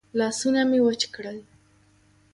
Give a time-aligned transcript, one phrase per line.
[0.19, 1.37] لاسونه مې وچ کړل.